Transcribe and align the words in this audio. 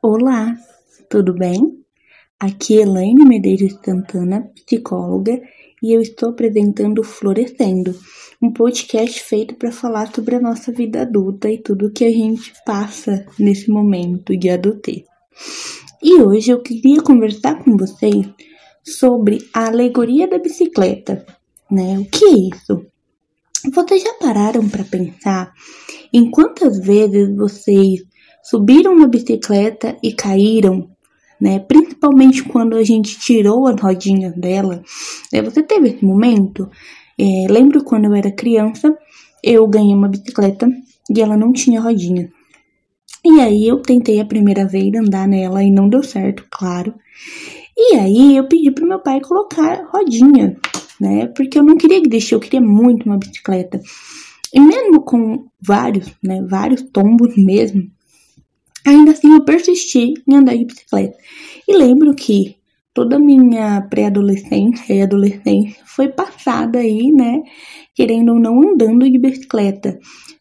Olá, 0.00 0.56
tudo 1.10 1.34
bem? 1.34 1.84
Aqui 2.38 2.78
é 2.78 2.82
Elaine 2.82 3.24
Medeiros 3.24 3.76
Santana, 3.84 4.48
psicóloga, 4.64 5.42
e 5.82 5.92
eu 5.92 6.00
estou 6.00 6.28
apresentando 6.28 7.02
Florescendo, 7.02 7.98
um 8.40 8.52
podcast 8.52 9.20
feito 9.24 9.56
para 9.56 9.72
falar 9.72 10.14
sobre 10.14 10.36
a 10.36 10.40
nossa 10.40 10.70
vida 10.70 11.02
adulta 11.02 11.50
e 11.50 11.58
tudo 11.58 11.90
que 11.90 12.04
a 12.04 12.12
gente 12.12 12.52
passa 12.64 13.26
nesse 13.36 13.68
momento 13.68 14.36
de 14.36 14.48
adultez. 14.48 15.02
E 16.00 16.22
hoje 16.22 16.52
eu 16.52 16.62
queria 16.62 17.02
conversar 17.02 17.64
com 17.64 17.76
vocês 17.76 18.24
sobre 18.84 19.48
a 19.52 19.66
alegoria 19.66 20.28
da 20.28 20.38
bicicleta, 20.38 21.26
né? 21.68 21.98
O 21.98 22.04
que 22.04 22.24
é 22.24 22.54
isso? 22.54 22.86
Vocês 23.74 24.04
já 24.04 24.14
pararam 24.14 24.68
para 24.68 24.84
pensar 24.84 25.52
em 26.12 26.30
quantas 26.30 26.78
vezes 26.78 27.34
vocês 27.34 28.04
subiram 28.48 28.96
na 28.96 29.06
bicicleta 29.06 29.96
e 30.02 30.12
caíram, 30.12 30.88
né? 31.38 31.58
Principalmente 31.58 32.42
quando 32.44 32.76
a 32.76 32.82
gente 32.82 33.18
tirou 33.18 33.66
as 33.66 33.78
rodinhas 33.78 34.34
dela. 34.34 34.82
Né? 35.32 35.42
Você 35.42 35.62
teve 35.62 35.88
esse 35.88 36.04
momento? 36.04 36.68
É, 37.18 37.46
lembro 37.50 37.84
quando 37.84 38.06
eu 38.06 38.14
era 38.14 38.30
criança, 38.30 38.96
eu 39.42 39.66
ganhei 39.66 39.94
uma 39.94 40.08
bicicleta 40.08 40.66
e 41.14 41.20
ela 41.20 41.36
não 41.36 41.52
tinha 41.52 41.80
rodinha. 41.80 42.30
E 43.24 43.40
aí 43.40 43.68
eu 43.68 43.82
tentei 43.82 44.20
a 44.20 44.24
primeira 44.24 44.66
vez 44.66 44.94
andar 44.94 45.28
nela 45.28 45.62
e 45.62 45.70
não 45.70 45.88
deu 45.88 46.02
certo, 46.02 46.46
claro. 46.50 46.94
E 47.76 47.96
aí 47.96 48.36
eu 48.36 48.48
pedi 48.48 48.70
pro 48.70 48.88
meu 48.88 49.00
pai 49.00 49.20
colocar 49.20 49.86
rodinha, 49.92 50.56
né? 50.98 51.26
Porque 51.26 51.58
eu 51.58 51.62
não 51.62 51.76
queria 51.76 52.00
que 52.00 52.34
eu 52.34 52.40
queria 52.40 52.60
muito 52.60 53.04
uma 53.04 53.18
bicicleta. 53.18 53.78
E 54.54 54.58
mesmo 54.58 55.02
com 55.02 55.46
vários, 55.60 56.10
né, 56.22 56.42
vários 56.48 56.82
tombos 56.82 57.36
mesmo, 57.36 57.82
ainda 58.88 59.12
assim 59.12 59.34
eu 59.34 59.44
persisti 59.44 60.14
em 60.26 60.34
andar 60.34 60.56
de 60.56 60.64
bicicleta. 60.64 61.16
E 61.66 61.76
lembro 61.76 62.14
que 62.14 62.56
toda 62.94 63.16
a 63.16 63.20
minha 63.20 63.82
pré-adolescência 63.82 64.94
e 64.94 65.02
adolescência 65.02 65.82
foi 65.84 66.08
passada 66.08 66.78
aí, 66.78 67.12
né, 67.12 67.42
querendo 67.94 68.32
ou 68.32 68.40
não 68.40 68.60
andando 68.60 69.08
de 69.08 69.18
bicicleta. 69.18 69.98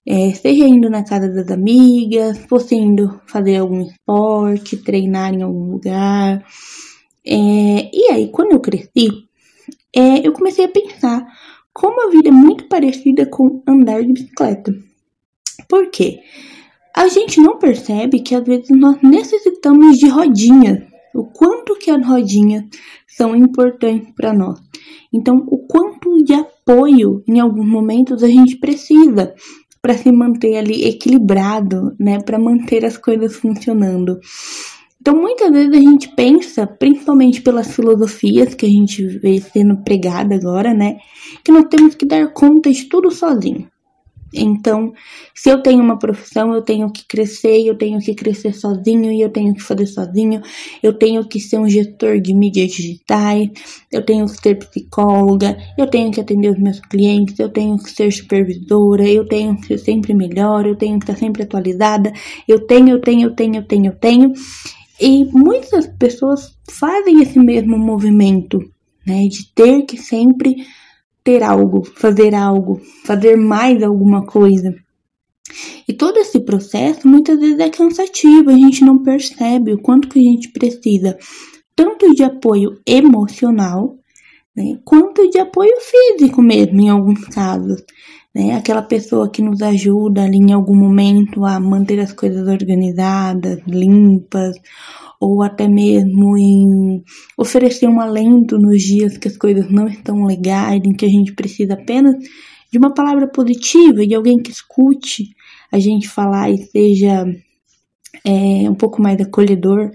É, 0.07 0.33
seja 0.33 0.65
indo 0.65 0.89
na 0.89 1.03
casa 1.03 1.27
das 1.27 1.51
amigas, 1.51 2.37
fosse 2.49 2.75
indo 2.75 3.19
fazer 3.27 3.57
algum 3.57 3.81
esporte, 3.81 4.77
treinar 4.77 5.33
em 5.33 5.43
algum 5.43 5.71
lugar. 5.71 6.45
É, 7.25 7.91
e 7.93 8.11
aí, 8.11 8.31
quando 8.31 8.53
eu 8.53 8.61
cresci, 8.61 9.09
é, 9.93 10.25
eu 10.25 10.31
comecei 10.31 10.63
a 10.63 10.69
pensar 10.69 11.25
como 11.73 12.07
a 12.07 12.09
vida 12.09 12.29
é 12.29 12.31
muito 12.31 12.67
parecida 12.69 13.25
com 13.25 13.61
andar 13.67 14.01
de 14.01 14.13
bicicleta. 14.13 14.73
Por 15.67 15.91
quê? 15.91 16.21
A 16.97 17.07
gente 17.09 17.39
não 17.39 17.59
percebe 17.59 18.21
que 18.21 18.33
às 18.33 18.43
vezes 18.43 18.71
nós 18.71 18.97
necessitamos 19.03 19.99
de 19.99 20.09
rodinhas, 20.09 20.79
o 21.13 21.25
quanto 21.25 21.75
que 21.75 21.91
as 21.91 22.03
rodinhas 22.03 22.63
são 23.07 23.35
importantes 23.35 24.11
para 24.15 24.33
nós. 24.33 24.59
Então, 25.13 25.45
o 25.45 25.59
quanto 25.67 26.23
de 26.23 26.33
apoio 26.33 27.21
em 27.27 27.39
alguns 27.39 27.67
momentos 27.69 28.23
a 28.23 28.27
gente 28.27 28.57
precisa 28.57 29.31
para 29.79 29.95
se 29.95 30.11
manter 30.11 30.57
ali 30.57 30.85
equilibrado, 30.85 31.95
né, 31.99 32.17
para 32.19 32.39
manter 32.39 32.83
as 32.83 32.97
coisas 32.97 33.35
funcionando. 33.35 34.19
Então, 34.99 35.15
muitas 35.15 35.51
vezes 35.51 35.77
a 35.77 35.79
gente 35.79 36.15
pensa, 36.15 36.65
principalmente 36.65 37.43
pelas 37.43 37.75
filosofias 37.75 38.55
que 38.55 38.65
a 38.65 38.69
gente 38.69 39.05
vê 39.19 39.39
sendo 39.39 39.83
pregada 39.83 40.33
agora, 40.33 40.73
né, 40.73 40.97
que 41.43 41.51
nós 41.51 41.65
temos 41.69 41.93
que 41.93 42.07
dar 42.07 42.33
conta 42.33 42.71
de 42.71 42.85
tudo 42.85 43.11
sozinho. 43.11 43.67
Então, 44.33 44.93
se 45.33 45.49
eu 45.49 45.61
tenho 45.61 45.81
uma 45.81 45.97
profissão, 45.97 46.53
eu 46.53 46.61
tenho 46.61 46.91
que 46.91 47.05
crescer, 47.05 47.65
eu 47.65 47.77
tenho 47.77 47.99
que 47.99 48.13
crescer 48.13 48.53
sozinho 48.53 49.11
e 49.11 49.21
eu 49.21 49.29
tenho 49.29 49.53
que 49.53 49.61
fazer 49.63 49.85
sozinho. 49.85 50.41
Eu 50.83 50.93
tenho 50.93 51.25
que 51.27 51.39
ser 51.39 51.57
um 51.57 51.69
gestor 51.69 52.19
de 52.19 52.33
mídias 52.33 52.71
digitais, 52.71 53.49
eu 53.91 54.03
tenho 54.03 54.25
que 54.25 54.41
ser 54.41 54.55
psicóloga, 54.55 55.57
eu 55.77 55.87
tenho 55.87 56.11
que 56.11 56.19
atender 56.19 56.51
os 56.51 56.59
meus 56.59 56.79
clientes, 56.79 57.39
eu 57.39 57.49
tenho 57.49 57.77
que 57.77 57.89
ser 57.89 58.11
supervisora, 58.11 59.07
eu 59.07 59.25
tenho 59.25 59.55
que 59.55 59.67
ser 59.67 59.77
sempre 59.77 60.13
melhor, 60.13 60.65
eu 60.65 60.75
tenho 60.75 60.99
que 60.99 61.05
estar 61.05 61.17
sempre 61.17 61.43
atualizada. 61.43 62.11
Eu 62.47 62.65
tenho, 62.65 62.89
eu 62.89 63.01
tenho, 63.01 63.27
eu 63.27 63.35
tenho, 63.35 63.55
eu 63.55 63.63
tenho, 63.63 63.85
eu 63.87 63.95
tenho. 63.95 64.33
E 64.99 65.25
muitas 65.25 65.87
pessoas 65.87 66.57
fazem 66.69 67.21
esse 67.21 67.39
mesmo 67.39 67.77
movimento, 67.77 68.59
né, 69.05 69.27
de 69.27 69.53
ter 69.53 69.83
que 69.83 69.97
sempre 69.97 70.55
ter 71.27 71.43
algo, 71.43 71.83
fazer 71.83 72.33
algo, 72.33 72.79
fazer 73.03 73.35
mais 73.35 73.83
alguma 73.83 74.25
coisa. 74.25 74.73
E 75.85 75.91
todo 75.91 76.15
esse 76.19 76.39
processo 76.39 77.05
muitas 77.05 77.37
vezes 77.37 77.59
é 77.59 77.69
cansativo, 77.69 78.49
a 78.49 78.53
gente 78.53 78.85
não 78.85 79.03
percebe 79.03 79.73
o 79.73 79.81
quanto 79.81 80.07
que 80.07 80.19
a 80.19 80.21
gente 80.21 80.49
precisa 80.53 81.17
tanto 81.75 82.13
de 82.13 82.23
apoio 82.23 82.79
emocional, 82.87 83.97
né, 84.55 84.79
quanto 84.85 85.29
de 85.29 85.37
apoio 85.37 85.73
físico 85.81 86.41
mesmo 86.41 86.79
em 86.79 86.87
alguns 86.87 87.25
casos. 87.25 87.83
Né? 88.37 88.53
Aquela 88.53 88.83
pessoa 88.83 89.31
que 89.31 89.41
nos 89.41 89.63
ajuda 89.63 90.23
ali 90.23 90.37
em 90.37 90.53
algum 90.53 90.75
momento 90.75 91.43
a 91.43 91.59
manter 91.59 91.99
as 91.99 92.13
coisas 92.13 92.47
organizadas, 92.47 93.59
limpas, 93.65 94.55
ou 95.19 95.41
até 95.41 95.67
mesmo 95.67 96.37
em 96.37 97.03
oferecer 97.35 97.87
um 97.87 97.99
alento 97.99 98.59
nos 98.59 98.83
dias 98.83 99.17
que 99.17 99.27
as 99.27 99.35
coisas 99.35 99.71
não 99.71 99.87
estão 99.87 100.23
legais, 100.23 100.79
em 100.85 100.93
que 100.93 101.03
a 101.03 101.09
gente 101.09 101.33
precisa 101.33 101.73
apenas 101.73 102.13
de 102.71 102.77
uma 102.77 102.93
palavra 102.93 103.27
positiva, 103.27 104.05
de 104.05 104.13
alguém 104.13 104.37
que 104.37 104.51
escute 104.51 105.35
a 105.71 105.79
gente 105.79 106.07
falar 106.07 106.51
e 106.51 106.59
seja 106.59 107.25
é, 108.23 108.69
um 108.69 108.75
pouco 108.75 109.01
mais 109.01 109.19
acolhedor. 109.19 109.89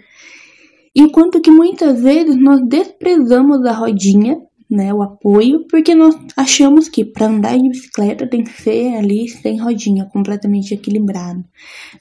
Enquanto 0.97 1.41
que 1.41 1.51
muitas 1.51 2.03
vezes 2.03 2.37
nós 2.37 2.61
desprezamos 2.67 3.65
a 3.65 3.73
rodinha, 3.73 4.37
né, 4.73 4.93
o 4.95 5.03
apoio, 5.03 5.67
porque 5.69 5.95
nós 5.95 6.17
achamos 6.35 6.89
que 6.89 7.05
para 7.05 7.27
andar 7.27 7.59
de 7.59 7.69
bicicleta 7.69 8.27
tem 8.27 8.43
que 8.43 8.63
ser 8.63 8.97
ali 8.97 9.29
sem 9.29 9.61
rodinha, 9.61 10.07
completamente 10.07 10.73
equilibrado, 10.73 11.45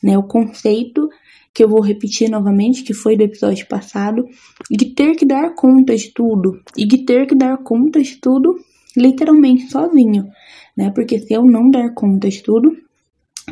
né? 0.01 0.17
O 0.17 0.23
conceito 0.23 1.09
que 1.53 1.61
eu 1.61 1.67
vou 1.67 1.81
repetir 1.81 2.29
novamente, 2.29 2.83
que 2.83 2.93
foi 2.93 3.17
do 3.17 3.23
episódio 3.23 3.67
passado, 3.67 4.25
de 4.71 4.85
ter 4.95 5.17
que 5.17 5.25
dar 5.25 5.53
conta 5.53 5.93
de 5.93 6.13
tudo, 6.13 6.61
e 6.77 6.85
de 6.85 6.99
ter 6.99 7.27
que 7.27 7.35
dar 7.35 7.57
conta 7.57 8.01
de 8.01 8.15
tudo 8.15 8.55
literalmente 8.95 9.69
sozinho, 9.69 10.29
né? 10.77 10.91
Porque 10.95 11.19
se 11.19 11.33
eu 11.33 11.43
não 11.43 11.69
dar 11.69 11.93
conta 11.93 12.29
de 12.29 12.41
tudo, 12.41 12.71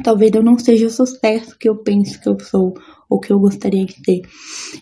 talvez 0.01 0.31
eu 0.33 0.41
não 0.41 0.57
seja 0.57 0.87
o 0.87 0.89
sucesso 0.89 1.57
que 1.59 1.67
eu 1.67 1.75
penso 1.75 2.21
que 2.21 2.29
eu 2.29 2.39
sou 2.39 2.73
ou 3.09 3.19
que 3.19 3.33
eu 3.33 3.39
gostaria 3.39 3.85
de 3.85 3.95
ser. 3.95 4.21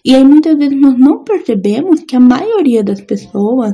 E 0.06 0.14
aí 0.14 0.24
muitas 0.24 0.56
vezes 0.56 0.80
nós 0.80 1.00
não 1.00 1.24
percebemos 1.24 2.02
que 2.02 2.16
a 2.16 2.20
maioria 2.20 2.84
das 2.84 3.02
pessoas 3.02 3.74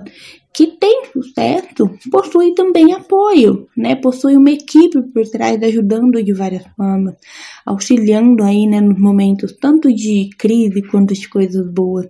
que 0.54 0.68
tem 0.68 1.06
sucesso 1.12 1.90
possui 2.12 2.54
também 2.54 2.94
apoio, 2.94 3.68
né? 3.76 3.96
Possui 3.96 4.38
uma 4.38 4.52
equipe 4.52 5.02
por 5.12 5.28
trás 5.28 5.62
ajudando 5.64 6.24
de 6.24 6.32
várias 6.32 6.64
formas, 6.78 7.16
auxiliando 7.66 8.44
aí, 8.44 8.68
né, 8.68 8.80
nos 8.80 9.00
momentos 9.00 9.54
tanto 9.54 9.92
de 9.92 10.30
crise 10.38 10.84
quanto 10.84 11.16
de 11.16 11.28
coisas 11.28 11.68
boas. 11.68 12.08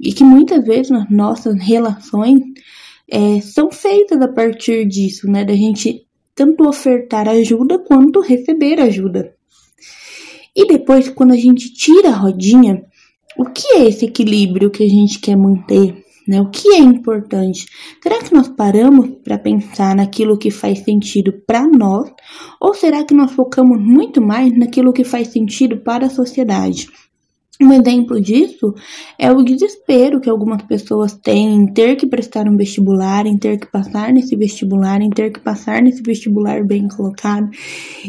E 0.00 0.12
que 0.12 0.24
muitas 0.24 0.64
vezes 0.64 0.90
nas 0.90 1.08
nossas 1.10 1.62
relações 1.62 2.40
é, 3.08 3.40
são 3.40 3.70
feitas 3.70 4.20
a 4.20 4.28
partir 4.28 4.84
disso, 4.86 5.30
né? 5.30 5.44
Da 5.44 5.54
gente 5.54 6.06
tanto 6.34 6.66
ofertar 6.66 7.28
ajuda 7.28 7.78
quanto 7.78 8.20
receber 8.20 8.80
ajuda. 8.80 9.32
E 10.56 10.66
depois, 10.66 11.08
quando 11.08 11.32
a 11.32 11.36
gente 11.36 11.72
tira 11.72 12.08
a 12.08 12.16
rodinha, 12.16 12.82
o 13.38 13.44
que 13.44 13.74
é 13.74 13.84
esse 13.86 14.06
equilíbrio 14.06 14.70
que 14.70 14.82
a 14.82 14.88
gente 14.88 15.20
quer 15.20 15.36
manter? 15.36 16.09
Né? 16.30 16.40
O 16.40 16.48
que 16.48 16.68
é 16.68 16.78
importante? 16.78 17.66
Será 18.00 18.22
que 18.22 18.32
nós 18.32 18.46
paramos 18.46 19.16
para 19.24 19.36
pensar 19.36 19.96
naquilo 19.96 20.38
que 20.38 20.48
faz 20.48 20.78
sentido 20.84 21.32
para 21.44 21.66
nós? 21.66 22.08
Ou 22.60 22.72
será 22.72 23.04
que 23.04 23.12
nós 23.12 23.32
focamos 23.32 23.80
muito 23.80 24.22
mais 24.22 24.56
naquilo 24.56 24.92
que 24.92 25.02
faz 25.02 25.26
sentido 25.26 25.78
para 25.78 26.06
a 26.06 26.10
sociedade? 26.10 26.86
Um 27.62 27.74
exemplo 27.74 28.18
disso 28.18 28.74
é 29.18 29.30
o 29.30 29.42
desespero 29.42 30.18
que 30.18 30.30
algumas 30.30 30.62
pessoas 30.62 31.12
têm 31.12 31.56
em 31.56 31.66
ter 31.66 31.94
que 31.96 32.06
prestar 32.06 32.48
um 32.48 32.56
vestibular, 32.56 33.26
em 33.26 33.36
ter 33.36 33.60
que 33.60 33.66
passar 33.66 34.10
nesse 34.14 34.34
vestibular, 34.34 35.02
em 35.02 35.10
ter 35.10 35.30
que 35.30 35.40
passar 35.40 35.82
nesse 35.82 36.02
vestibular 36.02 36.64
bem 36.64 36.88
colocado, 36.88 37.50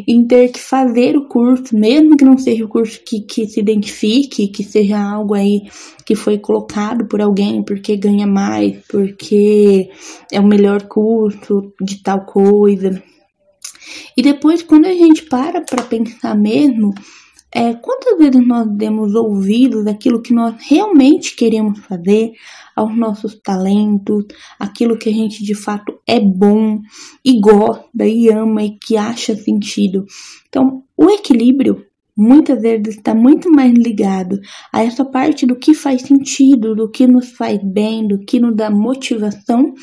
em 0.08 0.26
ter 0.26 0.54
que 0.54 0.60
fazer 0.60 1.18
o 1.18 1.28
curso, 1.28 1.78
mesmo 1.78 2.16
que 2.16 2.24
não 2.24 2.38
seja 2.38 2.64
o 2.64 2.70
curso 2.70 3.02
que, 3.06 3.20
que 3.22 3.46
se 3.46 3.60
identifique, 3.60 4.48
que 4.48 4.64
seja 4.64 4.98
algo 4.98 5.34
aí 5.34 5.64
que 6.06 6.16
foi 6.16 6.38
colocado 6.38 7.06
por 7.10 7.22
alguém 7.22 7.62
porque 7.62 7.98
ganha 7.98 8.26
mais, 8.26 8.78
porque 8.88 9.90
é 10.32 10.40
o 10.40 10.48
melhor 10.48 10.84
curso 10.84 11.74
de 11.82 12.02
tal 12.02 12.26
coisa. 12.26 13.04
E 14.16 14.22
depois, 14.22 14.64
quando 14.64 14.86
a 14.86 14.94
gente 14.94 15.24
para 15.24 15.62
para 15.62 15.84
pensar 15.84 16.38
mesmo, 16.38 16.94
é, 17.54 17.74
quantas 17.74 18.18
vezes 18.18 18.48
nós 18.48 18.68
demos 18.70 19.14
ouvidos 19.14 19.86
daquilo 19.86 20.22
que 20.22 20.34
nós 20.34 20.56
realmente 20.60 21.36
queremos 21.36 21.80
fazer, 21.80 22.34
aos 22.76 22.96
nossos 22.98 23.36
talentos, 23.36 24.26
aquilo 24.60 24.98
que 24.98 25.10
a 25.10 25.14
gente 25.14 25.44
de 25.44 25.54
fato 25.54 26.00
é 26.08 26.20
bom 26.20 26.80
e 27.24 27.40
gosta 27.40 28.06
e 28.06 28.30
ama 28.30 28.64
e 28.64 28.72
que 28.72 28.98
acha 28.98 29.36
sentido. 29.36 30.06
Então, 30.48 30.84
o 30.98 31.10
equilíbrio 31.10 31.86
muitas 32.16 32.62
vezes 32.62 32.96
está 32.96 33.16
muito 33.16 33.50
mais 33.50 33.74
ligado 33.74 34.40
a 34.72 34.84
essa 34.84 35.04
parte 35.04 35.46
do 35.46 35.56
que 35.56 35.74
faz 35.74 36.02
sentido, 36.04 36.76
do 36.76 36.90
que 36.90 37.08
nos 37.08 37.32
faz 37.32 37.60
bem, 37.64 38.08
do 38.08 38.20
que 38.20 38.40
nos 38.40 38.56
dá 38.56 38.70
motivação, 38.70 39.74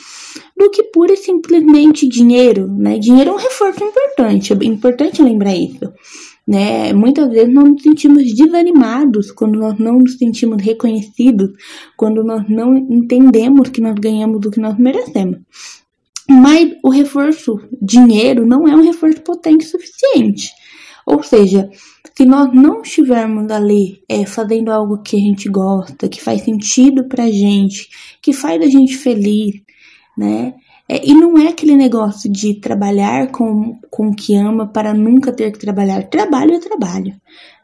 do 0.56 0.70
que 0.70 0.85
pura 0.85 1.15
e 1.15 1.17
simplesmente 1.17 2.06
dinheiro, 2.06 2.69
né? 2.69 2.99
Dinheiro 2.99 3.31
é 3.31 3.35
um 3.35 3.38
reforço 3.38 3.82
importante, 3.82 4.53
é 4.53 4.56
importante 4.65 5.23
lembrar 5.23 5.56
isso. 5.56 5.93
Né? 6.49 6.95
Muitas 6.95 7.29
vezes 7.29 7.53
nós 7.53 7.69
nos 7.69 7.83
sentimos 7.83 8.25
desanimados 8.35 9.31
quando 9.31 9.59
nós 9.59 9.79
não 9.79 9.99
nos 9.99 10.17
sentimos 10.17 10.62
reconhecidos, 10.62 11.50
quando 11.95 12.25
nós 12.25 12.49
não 12.49 12.75
entendemos 12.75 13.69
que 13.69 13.83
nós 13.83 13.95
ganhamos 13.97 14.47
o 14.47 14.50
que 14.50 14.59
nós 14.59 14.79
merecemos. 14.79 15.41
Mas 16.27 16.73
o 16.83 16.89
reforço 16.89 17.59
dinheiro 17.83 18.47
não 18.47 18.67
é 18.67 18.75
um 18.75 18.83
reforço 18.83 19.21
potente 19.21 19.67
suficiente. 19.67 20.50
Ou 21.05 21.23
seja, 21.23 21.69
se 22.17 22.25
nós 22.25 22.51
não 22.55 22.81
estivermos 22.81 23.51
ali 23.51 24.03
é, 24.09 24.25
fazendo 24.25 24.71
algo 24.71 25.03
que 25.03 25.17
a 25.17 25.21
gente 25.21 25.51
gosta, 25.51 26.09
que 26.09 26.23
faz 26.23 26.43
sentido 26.43 27.09
pra 27.09 27.31
gente, 27.31 27.91
que 28.23 28.33
faz 28.33 28.62
a 28.62 28.67
gente 28.67 28.97
feliz, 28.97 29.61
né? 30.17 30.55
É, 30.90 31.06
e 31.06 31.12
não 31.12 31.37
é 31.37 31.49
aquele 31.49 31.76
negócio 31.76 32.32
de 32.32 32.55
trabalhar 32.55 33.31
com, 33.31 33.79
com 33.90 34.08
o 34.08 34.14
que 34.14 34.35
ama 34.35 34.67
para 34.67 34.94
nunca 34.94 35.31
ter 35.31 35.52
que 35.52 35.58
trabalhar. 35.58 36.05
Trabalho 36.05 36.55
é 36.55 36.58
trabalho, 36.58 37.14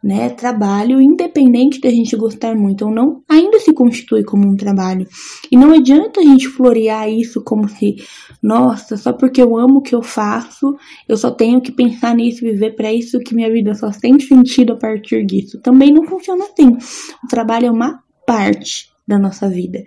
né? 0.03 0.29
Trabalho, 0.29 1.01
independente 1.01 1.81
da 1.81 1.89
gente 1.89 2.15
gostar 2.17 2.55
muito 2.55 2.85
ou 2.85 2.91
não, 2.91 3.23
ainda 3.27 3.59
se 3.59 3.73
constitui 3.73 4.25
como 4.25 4.47
um 4.47 4.57
trabalho. 4.57 5.07
E 5.51 5.57
não 5.57 5.73
adianta 5.73 6.21
a 6.21 6.23
gente 6.23 6.49
florear 6.49 7.09
isso 7.09 7.43
como 7.43 7.67
se, 7.67 7.97
nossa, 8.43 8.99
só 8.99 9.11
porque 9.11 9.41
eu 9.41 9.57
amo 9.57 9.79
o 9.79 9.83
que 9.83 9.95
eu 9.95 10.03
faço, 10.03 10.77
eu 11.09 11.17
só 11.17 11.31
tenho 11.31 11.63
que 11.63 11.73
pensar 11.73 12.15
nisso, 12.15 12.43
viver 12.43 12.77
para 12.77 12.93
isso, 12.93 13.19
que 13.21 13.35
minha 13.35 13.51
vida 13.51 13.75
só 13.75 13.91
tem 13.91 14.21
sentido 14.21 14.75
a 14.75 14.77
partir 14.77 15.25
disso. 15.25 15.59
Também 15.63 15.91
não 15.91 16.05
funciona 16.05 16.45
assim. 16.45 16.77
O 17.25 17.27
trabalho 17.27 17.69
é 17.69 17.71
uma 17.71 18.03
parte 18.27 18.94
da 19.07 19.19
nossa 19.19 19.49
vida, 19.49 19.85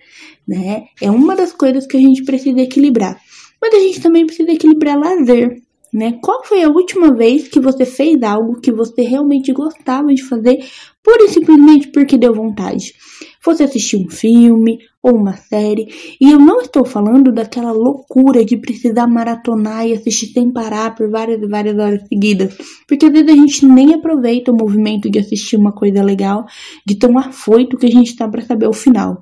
né? 0.47 0.85
É 1.01 1.09
uma 1.09 1.35
das 1.35 1.51
coisas 1.51 1.87
que 1.87 1.97
a 1.97 1.99
gente 1.99 2.23
precisa 2.23 2.59
equilibrar. 2.59 3.19
Mas 3.61 3.73
a 3.73 3.79
gente 3.79 4.01
também 4.01 4.25
precisa 4.25 4.51
equilibrar 4.51 4.97
lazer, 4.97 5.61
né? 5.93 6.19
Qual 6.21 6.43
foi 6.43 6.63
a 6.63 6.69
última 6.69 7.13
vez 7.13 7.47
que 7.47 7.59
você 7.59 7.85
fez 7.85 8.21
algo 8.21 8.59
que 8.59 8.71
você 8.71 9.01
realmente 9.01 9.51
gostava 9.51 10.13
de 10.13 10.23
fazer, 10.23 10.59
pura 11.07 11.23
e 11.23 11.29
simplesmente 11.29 11.87
porque 11.87 12.17
deu 12.17 12.33
vontade? 12.33 12.93
Você 13.45 13.63
assistiu 13.63 14.01
um 14.01 14.09
filme 14.09 14.79
ou 15.01 15.15
uma 15.15 15.37
série, 15.37 15.87
e 16.19 16.29
eu 16.29 16.37
não 16.37 16.59
estou 16.59 16.83
falando 16.83 17.31
daquela 17.31 17.71
loucura 17.71 18.43
de 18.43 18.57
precisar 18.57 19.07
maratonar 19.07 19.87
e 19.87 19.93
assistir 19.93 20.33
sem 20.33 20.51
parar 20.51 20.93
por 20.95 21.09
várias 21.09 21.41
e 21.41 21.47
várias 21.47 21.79
horas 21.79 22.05
seguidas, 22.09 22.57
porque 22.85 23.05
às 23.05 23.11
vezes 23.13 23.29
a 23.29 23.35
gente 23.35 23.65
nem 23.65 23.93
aproveita 23.93 24.51
o 24.51 24.57
movimento 24.57 25.09
de 25.09 25.17
assistir 25.17 25.55
uma 25.55 25.71
coisa 25.71 26.03
legal, 26.03 26.45
de 26.85 26.95
tão 26.95 27.17
afoito 27.17 27.77
que 27.77 27.85
a 27.85 27.91
gente 27.91 28.07
está 28.07 28.27
para 28.27 28.41
saber 28.41 28.67
o 28.67 28.73
final. 28.73 29.21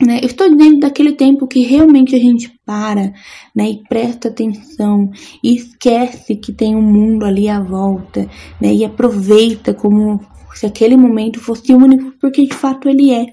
Né? 0.00 0.20
Eu 0.22 0.26
estou 0.26 0.48
dizendo 0.48 0.78
daquele 0.78 1.12
tempo 1.12 1.46
que 1.46 1.60
realmente 1.60 2.14
a 2.14 2.18
gente 2.18 2.50
para 2.64 3.12
né, 3.54 3.68
e 3.68 3.82
presta 3.88 4.28
atenção 4.28 5.10
e 5.44 5.56
esquece 5.56 6.36
que 6.36 6.52
tem 6.52 6.74
um 6.74 6.80
mundo 6.80 7.26
ali 7.26 7.48
à 7.48 7.60
volta 7.60 8.26
né, 8.60 8.72
e 8.72 8.84
aproveita 8.84 9.74
como 9.74 10.20
se 10.54 10.66
aquele 10.66 10.96
momento 10.96 11.40
fosse 11.40 11.74
único, 11.74 12.12
porque 12.20 12.46
de 12.46 12.54
fato 12.54 12.88
ele 12.88 13.10
é. 13.10 13.24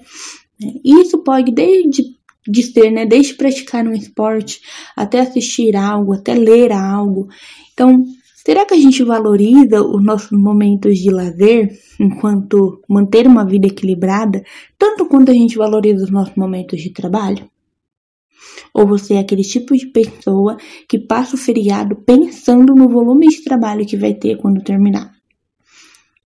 Né? 0.60 0.72
Isso 0.84 1.18
pode 1.18 1.52
desde 1.52 2.16
de 2.50 2.62
ser, 2.62 2.90
né, 2.90 3.04
desde 3.04 3.34
praticar 3.34 3.86
um 3.86 3.92
esporte 3.92 4.62
até 4.96 5.20
assistir 5.20 5.76
algo, 5.76 6.14
até 6.14 6.32
ler 6.32 6.72
algo. 6.72 7.28
Então, 7.74 8.04
Será 8.48 8.64
que 8.64 8.72
a 8.72 8.78
gente 8.78 9.04
valoriza 9.04 9.82
os 9.82 10.02
nossos 10.02 10.30
momentos 10.30 10.96
de 10.96 11.10
lazer 11.10 11.68
enquanto 12.00 12.82
manter 12.88 13.26
uma 13.26 13.44
vida 13.44 13.66
equilibrada, 13.66 14.42
tanto 14.78 15.04
quanto 15.04 15.30
a 15.30 15.34
gente 15.34 15.58
valoriza 15.58 16.04
os 16.04 16.10
nossos 16.10 16.34
momentos 16.34 16.80
de 16.80 16.90
trabalho? 16.90 17.46
Ou 18.72 18.86
você 18.86 19.16
é 19.16 19.18
aquele 19.18 19.42
tipo 19.42 19.76
de 19.76 19.88
pessoa 19.88 20.56
que 20.88 20.98
passa 20.98 21.34
o 21.34 21.38
feriado 21.38 21.94
pensando 21.94 22.74
no 22.74 22.88
volume 22.88 23.26
de 23.26 23.44
trabalho 23.44 23.84
que 23.84 23.98
vai 23.98 24.14
ter 24.14 24.38
quando 24.38 24.64
terminar? 24.64 25.17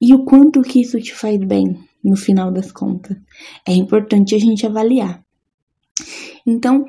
E 0.02 0.12
o 0.12 0.24
quanto 0.24 0.62
que 0.62 0.80
isso 0.80 0.98
te 1.00 1.14
faz 1.14 1.38
bem 1.38 1.78
no 2.02 2.16
final 2.16 2.50
das 2.50 2.72
contas? 2.72 3.16
É 3.66 3.72
importante 3.72 4.34
a 4.34 4.38
gente 4.38 4.66
avaliar. 4.66 5.22
Então, 6.44 6.84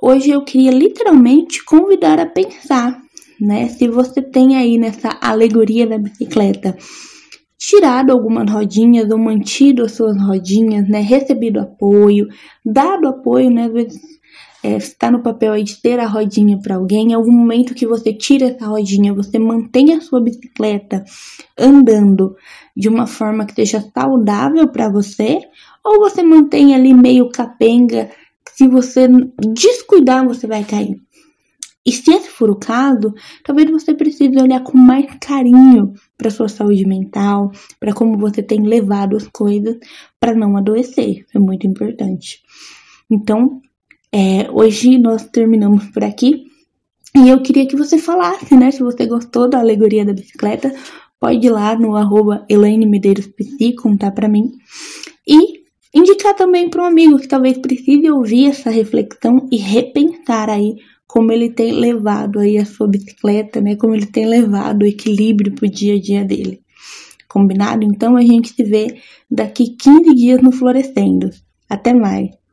hoje 0.00 0.30
eu 0.30 0.42
queria 0.42 0.70
literalmente 0.70 1.62
convidar 1.62 2.18
a 2.18 2.24
pensar 2.24 3.04
né? 3.40 3.68
Se 3.68 3.88
você 3.88 4.22
tem 4.22 4.56
aí 4.56 4.78
nessa 4.78 5.18
alegoria 5.20 5.86
da 5.86 5.98
bicicleta 5.98 6.76
tirado 7.58 8.10
algumas 8.10 8.50
rodinhas 8.50 9.10
ou 9.10 9.18
mantido 9.18 9.84
as 9.84 9.92
suas 9.92 10.20
rodinhas, 10.20 10.88
né? 10.88 11.00
Recebido 11.00 11.60
apoio, 11.60 12.28
dado 12.64 13.08
apoio, 13.08 13.50
né? 13.50 13.64
Às 13.66 13.72
vezes 13.72 14.00
é, 14.64 14.78
está 14.78 15.10
no 15.10 15.22
papel 15.22 15.52
aí 15.52 15.62
de 15.62 15.76
ter 15.76 16.00
a 16.00 16.06
rodinha 16.06 16.58
para 16.58 16.76
alguém, 16.76 17.10
em 17.10 17.14
algum 17.14 17.30
momento 17.30 17.74
que 17.74 17.86
você 17.86 18.14
tira 18.14 18.46
essa 18.46 18.66
rodinha, 18.66 19.12
você 19.12 19.38
mantém 19.38 19.92
a 19.92 20.00
sua 20.00 20.22
bicicleta 20.22 21.04
andando 21.58 22.34
de 22.74 22.88
uma 22.88 23.06
forma 23.06 23.44
que 23.44 23.54
seja 23.54 23.84
saudável 23.92 24.66
para 24.68 24.88
você, 24.88 25.40
ou 25.84 26.00
você 26.00 26.22
mantém 26.22 26.74
ali 26.74 26.94
meio 26.94 27.28
capenga, 27.28 28.10
se 28.54 28.66
você 28.66 29.06
descuidar, 29.52 30.24
você 30.24 30.46
vai 30.46 30.64
cair. 30.64 30.98
E 31.84 31.92
se 31.92 32.10
esse 32.10 32.30
for 32.30 32.48
o 32.48 32.56
caso, 32.56 33.12
talvez 33.44 33.70
você 33.70 33.92
precise 33.92 34.40
olhar 34.40 34.62
com 34.62 34.78
mais 34.78 35.04
carinho 35.20 35.92
para 36.16 36.30
sua 36.30 36.48
saúde 36.48 36.86
mental, 36.86 37.52
para 37.78 37.92
como 37.92 38.16
você 38.16 38.42
tem 38.42 38.62
levado 38.66 39.14
as 39.14 39.28
coisas 39.28 39.76
para 40.18 40.34
não 40.34 40.56
adoecer. 40.56 41.26
É 41.34 41.38
muito 41.38 41.66
importante. 41.66 42.40
Então, 43.10 43.60
é, 44.14 44.48
hoje 44.48 44.96
nós 44.96 45.24
terminamos 45.24 45.86
por 45.86 46.04
aqui. 46.04 46.44
E 47.16 47.28
eu 47.28 47.42
queria 47.42 47.66
que 47.66 47.74
você 47.74 47.98
falasse, 47.98 48.54
né? 48.54 48.70
Se 48.70 48.80
você 48.80 49.06
gostou 49.06 49.50
da 49.50 49.58
alegoria 49.58 50.04
da 50.04 50.12
bicicleta, 50.12 50.72
pode 51.18 51.44
ir 51.44 51.50
lá 51.50 51.76
no 51.76 51.96
arroba 51.96 52.46
Elaine 52.48 52.86
Medeiros 52.86 53.26
PC, 53.26 53.74
contar 53.74 54.12
para 54.12 54.28
mim. 54.28 54.52
E 55.26 55.64
indicar 55.92 56.32
também 56.36 56.70
para 56.70 56.82
um 56.82 56.86
amigo 56.86 57.18
que 57.18 57.26
talvez 57.26 57.58
precise 57.58 58.08
ouvir 58.08 58.50
essa 58.50 58.70
reflexão 58.70 59.48
e 59.50 59.56
repensar 59.56 60.48
aí 60.48 60.76
como 61.08 61.32
ele 61.32 61.50
tem 61.50 61.72
levado 61.72 62.38
aí 62.38 62.56
a 62.56 62.64
sua 62.64 62.86
bicicleta, 62.86 63.60
né? 63.60 63.74
Como 63.74 63.96
ele 63.96 64.06
tem 64.06 64.26
levado 64.26 64.82
o 64.82 64.86
equilíbrio 64.86 65.56
pro 65.56 65.68
dia 65.68 65.96
a 65.96 66.00
dia 66.00 66.24
dele. 66.24 66.60
Combinado? 67.28 67.84
Então 67.84 68.16
a 68.16 68.22
gente 68.22 68.54
se 68.54 68.62
vê 68.62 68.96
daqui 69.28 69.74
15 69.76 70.14
dias 70.14 70.40
no 70.40 70.52
Florescendo. 70.52 71.30
Até 71.68 71.92
mais! 71.92 72.43